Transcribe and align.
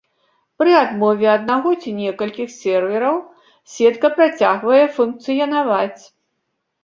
Пры 0.61 0.71
адмове 0.83 1.27
аднаго 1.33 1.73
ці 1.81 1.91
некалькіх 1.97 2.49
сервераў, 2.53 3.17
сетка 3.75 4.07
працягвае 4.17 4.79
функцыянаваць. 4.97 6.01